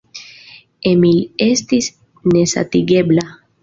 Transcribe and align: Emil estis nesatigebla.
Emil 0.93 1.21
estis 1.51 1.93
nesatigebla. 2.35 3.33